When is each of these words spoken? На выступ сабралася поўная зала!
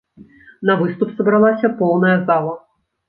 На 0.69 0.75
выступ 0.79 1.13
сабралася 1.19 1.73
поўная 1.83 2.17
зала! 2.31 2.57